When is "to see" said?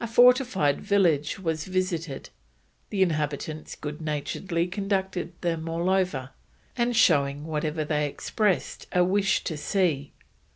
9.42-10.12